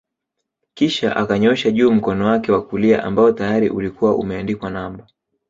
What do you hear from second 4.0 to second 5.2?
umeandikwa namba